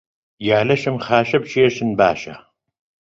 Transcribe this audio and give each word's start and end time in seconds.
یا 0.47 0.59
لەشم 0.69 0.97
خاشە 1.05 1.37
بکێشن 1.43 1.89
باشە 1.99 2.35